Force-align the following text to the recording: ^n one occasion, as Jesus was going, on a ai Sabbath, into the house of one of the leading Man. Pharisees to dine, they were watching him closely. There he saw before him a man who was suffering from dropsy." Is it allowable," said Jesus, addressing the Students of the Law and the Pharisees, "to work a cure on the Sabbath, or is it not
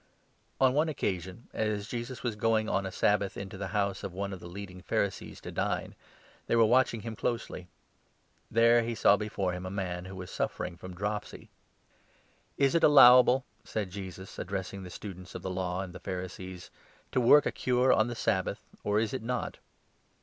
^n 0.59 0.73
one 0.73 0.89
occasion, 0.89 1.47
as 1.53 1.87
Jesus 1.87 2.23
was 2.23 2.35
going, 2.35 2.67
on 2.67 2.85
a 2.87 2.87
ai 2.87 2.91
Sabbath, 2.91 3.37
into 3.37 3.55
the 3.55 3.67
house 3.67 4.03
of 4.03 4.11
one 4.13 4.33
of 4.33 4.39
the 4.39 4.47
leading 4.47 4.77
Man. 4.77 4.83
Pharisees 4.83 5.39
to 5.41 5.51
dine, 5.51 5.93
they 6.47 6.55
were 6.55 6.65
watching 6.65 7.01
him 7.01 7.15
closely. 7.15 7.67
There 8.49 8.81
he 8.81 8.95
saw 8.95 9.15
before 9.15 9.53
him 9.53 9.63
a 9.63 9.69
man 9.69 10.05
who 10.05 10.15
was 10.15 10.31
suffering 10.31 10.75
from 10.75 10.95
dropsy." 10.95 11.51
Is 12.67 12.73
it 12.73 12.83
allowable," 12.83 13.45
said 13.63 13.91
Jesus, 13.91 14.39
addressing 14.39 14.81
the 14.81 14.89
Students 14.89 15.35
of 15.35 15.43
the 15.43 15.51
Law 15.51 15.81
and 15.83 15.93
the 15.93 15.99
Pharisees, 15.99 16.71
"to 17.11 17.21
work 17.21 17.45
a 17.45 17.51
cure 17.51 17.93
on 17.93 18.07
the 18.07 18.15
Sabbath, 18.15 18.65
or 18.83 18.99
is 18.99 19.13
it 19.13 19.21
not 19.21 19.59